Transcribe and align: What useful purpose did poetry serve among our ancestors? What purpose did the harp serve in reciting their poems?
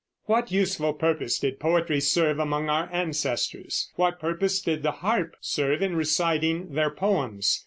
What 0.25 0.51
useful 0.51 0.93
purpose 0.93 1.37
did 1.37 1.59
poetry 1.59 1.99
serve 1.99 2.39
among 2.39 2.69
our 2.71 2.89
ancestors? 2.91 3.91
What 3.97 4.19
purpose 4.19 4.59
did 4.59 4.81
the 4.81 4.91
harp 5.05 5.35
serve 5.41 5.83
in 5.83 5.95
reciting 5.95 6.73
their 6.73 6.89
poems? 6.89 7.59